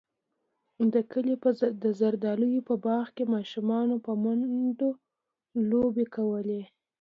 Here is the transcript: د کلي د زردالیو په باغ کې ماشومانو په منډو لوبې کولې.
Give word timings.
د 0.93 0.95
کلي 1.11 1.35
د 1.83 1.85
زردالیو 1.99 2.65
په 2.69 2.75
باغ 2.85 3.05
کې 3.15 3.31
ماشومانو 3.35 3.95
په 4.05 4.11
منډو 4.23 4.89
لوبې 5.69 6.05
کولې. 6.15 6.61